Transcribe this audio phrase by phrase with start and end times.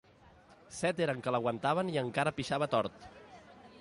[0.77, 3.07] Set eren que l'aguantaven i encara pixava tort.